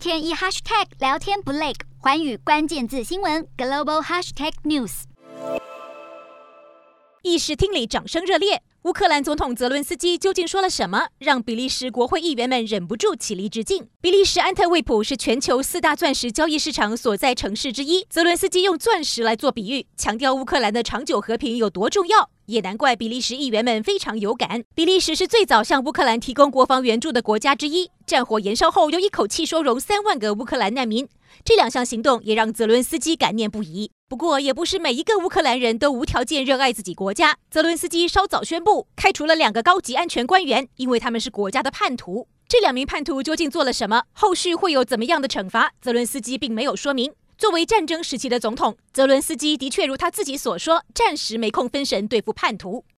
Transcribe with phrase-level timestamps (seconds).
[0.00, 5.02] 天一 hashtag 聊天不累，寰宇关键字新闻 global hashtag news。
[7.20, 8.62] 议事厅里掌声热烈。
[8.84, 13.88] 乌克兰总统泽伦斯基究竟说了什么，让比利时国会议员们忍不住起立致敬？
[14.00, 18.06] 比利时安特卫普是全球四大钻石交易市场所在城市之一。
[18.08, 22.30] 泽伦斯基用钻石来做比喻，强调乌克兰的长久和平有多重要。
[22.46, 24.64] 也难怪比利时议员们非常有感。
[24.74, 31.08] 比利时是最早向乌克兰提供国防援助的国家之一，战火延烧后又一口气收容三万个乌克兰难民，
[31.44, 33.92] 这两项行动也让泽伦斯基感念不已。
[34.08, 37.36] 不过，也不是每一个乌克兰人都无条件热爱自己国家。
[37.52, 42.26] 泽伦斯基稍早宣布开除了两个高级安全官员，因为他们是国家的叛徒。
[42.48, 44.02] 这两名叛徒究竟做了什么？
[44.10, 45.70] 后续会有怎么样的惩罚？
[45.80, 47.12] 泽伦斯基并没有说明。
[47.38, 52.84] 作为战争时期的总统，泽伦斯基的确如他自己所说，暂时没空分神对付叛徒。